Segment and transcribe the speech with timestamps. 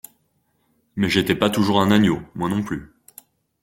[0.95, 2.91] Mais j'étais pas toujours un agneau, moi non plus.